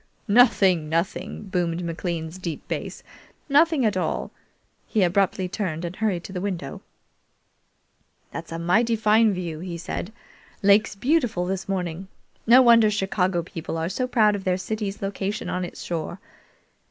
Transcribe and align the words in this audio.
"Nothing, 0.27 0.89
nothing!" 0.89 1.43
boomed 1.43 1.85
McLean's 1.85 2.39
deep 2.39 2.67
bass; 2.67 3.03
"nothing 3.47 3.85
at 3.85 3.95
all!" 3.95 4.31
He 4.87 5.03
abruptly 5.03 5.47
turned, 5.47 5.85
and 5.85 5.95
hurried 5.95 6.23
to 6.23 6.33
the 6.33 6.41
window. 6.41 6.81
"This 8.33 8.45
is 8.45 8.51
a 8.53 8.57
mighty 8.57 8.95
fine 8.95 9.31
view," 9.31 9.59
he 9.59 9.77
said. 9.77 10.11
"Lake's 10.63 10.95
beautiful 10.95 11.45
this 11.45 11.69
morning. 11.69 12.07
No 12.47 12.63
wonder 12.63 12.89
Chicago 12.89 13.43
people 13.43 13.77
are 13.77 13.89
so 13.89 14.07
proud 14.07 14.35
of 14.35 14.43
their 14.43 14.57
city's 14.57 15.03
location 15.03 15.49
on 15.51 15.63
its 15.63 15.83
shore. 15.83 16.19